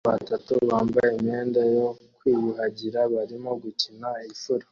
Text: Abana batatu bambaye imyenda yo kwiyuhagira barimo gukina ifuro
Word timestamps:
Abana 0.05 0.15
batatu 0.23 0.51
bambaye 0.69 1.09
imyenda 1.17 1.61
yo 1.75 1.87
kwiyuhagira 2.17 2.99
barimo 3.13 3.51
gukina 3.63 4.09
ifuro 4.31 4.59